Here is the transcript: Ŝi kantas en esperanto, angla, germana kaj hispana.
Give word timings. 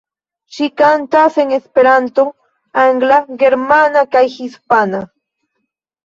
Ŝi 0.53 0.67
kantas 0.81 1.35
en 1.41 1.51
esperanto, 1.57 2.23
angla, 2.83 3.19
germana 3.43 4.03
kaj 4.17 4.23
hispana. 4.37 5.03